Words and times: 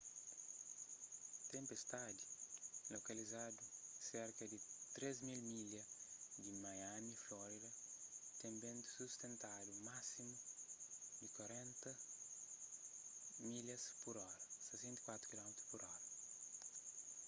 tenpestadi 1.51 2.21
lokalizadu 2.93 3.63
serka 4.09 4.43
di 4.53 4.59
3.000 4.97 5.51
milhas 5.53 5.89
di 6.43 6.51
miami 6.63 7.13
florida 7.25 7.69
ten 8.39 8.53
bentu 8.63 8.87
sustentadu 8.97 9.71
másimu 9.89 10.35
di 11.19 11.27
40 11.37 11.93
mph 13.51 13.85
64 14.73 15.31
kph 15.31 15.83